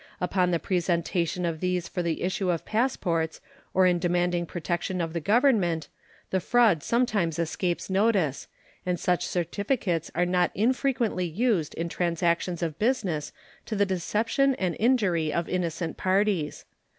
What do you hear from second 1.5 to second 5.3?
these for the issue of passports or in demanding protection of the